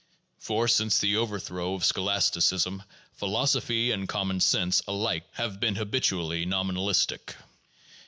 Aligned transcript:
For, 0.39 0.67
since 0.67 0.97
the 0.97 1.15
overthrow 1.17 1.75
of 1.75 1.85
scholasticism, 1.85 2.81
philosophy 3.13 3.91
and 3.91 4.09
common 4.09 4.39
sense 4.39 4.81
alike 4.87 5.25
have 5.33 5.59
been 5.59 5.75
habit 5.75 6.05
ually 6.05 6.43
nominalistic. 6.47 7.35